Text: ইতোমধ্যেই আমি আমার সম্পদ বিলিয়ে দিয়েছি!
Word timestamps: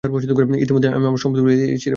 ইতোমধ্যেই 0.63 0.91
আমি 0.97 1.05
আমার 1.07 1.21
সম্পদ 1.23 1.39
বিলিয়ে 1.41 1.59
দিয়েছি! 1.61 1.89